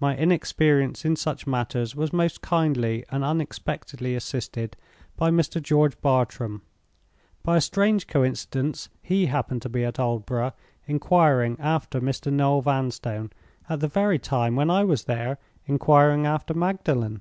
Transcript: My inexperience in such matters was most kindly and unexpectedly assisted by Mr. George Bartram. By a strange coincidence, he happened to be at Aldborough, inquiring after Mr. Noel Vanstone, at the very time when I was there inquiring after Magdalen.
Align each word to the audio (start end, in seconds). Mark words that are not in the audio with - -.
My 0.00 0.16
inexperience 0.16 1.04
in 1.04 1.14
such 1.14 1.46
matters 1.46 1.94
was 1.94 2.12
most 2.12 2.42
kindly 2.42 3.04
and 3.08 3.22
unexpectedly 3.22 4.16
assisted 4.16 4.76
by 5.16 5.30
Mr. 5.30 5.62
George 5.62 5.94
Bartram. 6.00 6.62
By 7.44 7.58
a 7.58 7.60
strange 7.60 8.08
coincidence, 8.08 8.88
he 9.00 9.26
happened 9.26 9.62
to 9.62 9.68
be 9.68 9.84
at 9.84 10.00
Aldborough, 10.00 10.54
inquiring 10.88 11.56
after 11.60 12.00
Mr. 12.00 12.32
Noel 12.32 12.62
Vanstone, 12.62 13.30
at 13.68 13.78
the 13.78 13.86
very 13.86 14.18
time 14.18 14.56
when 14.56 14.70
I 14.70 14.82
was 14.82 15.04
there 15.04 15.38
inquiring 15.68 16.26
after 16.26 16.52
Magdalen. 16.52 17.20